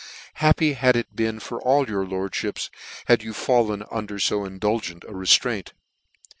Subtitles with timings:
[0.41, 2.71] happy had it been for all your lordfhips,
[3.05, 5.73] had you fallen under fo indulgent a reflraint